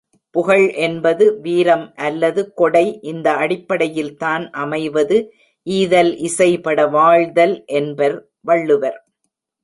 புகழ் 0.35 0.67
என்பது 0.75 1.25
வீரம் 1.41 1.83
அல்லது 1.95 2.53
கொடை 2.53 2.99
இந்த 3.01 3.27
அடிப்படையில்தான் 3.33 4.45
அமைவது 4.51 5.17
ஈதல் 5.67 6.11
இசைபட 6.19 6.87
வாழ்தல் 6.87 7.63
என்பர் 7.65 8.17
வள்ளுவர். 8.41 8.97